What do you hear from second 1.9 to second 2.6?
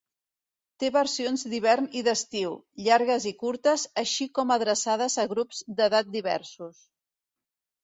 i d'estiu,